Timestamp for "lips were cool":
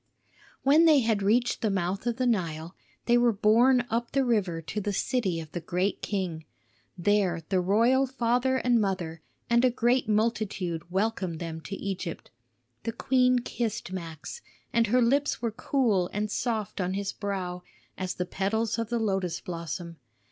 15.03-16.09